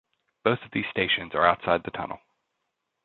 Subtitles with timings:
[0.43, 2.19] Both of these stations are outside the tunnel.